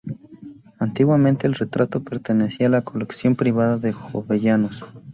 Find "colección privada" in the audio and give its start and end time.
2.81-3.77